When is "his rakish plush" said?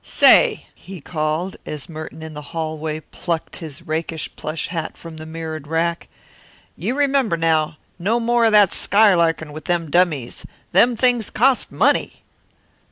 3.57-4.69